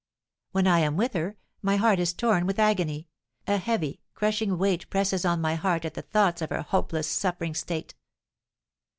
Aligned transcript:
When 0.51 0.65
I 0.65 0.79
am 0.79 0.97
with 0.97 1.13
her, 1.13 1.37
my 1.61 1.75
heart 1.75 1.99
is 1.99 2.11
torn 2.11 2.47
with 2.47 2.57
agony, 2.57 3.07
a 3.45 3.57
heavy, 3.57 4.01
crushing 4.15 4.57
weight 4.57 4.89
presses 4.89 5.25
on 5.25 5.39
my 5.41 5.53
heart 5.53 5.85
at 5.85 5.93
the 5.93 6.01
thoughts 6.01 6.41
of 6.41 6.49
her 6.49 6.63
hopeless, 6.63 7.05
suffering 7.07 7.53
state. 7.53 7.93